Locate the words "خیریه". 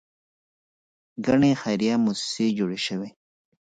1.61-1.95